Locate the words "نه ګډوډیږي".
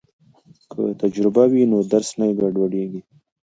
2.19-3.01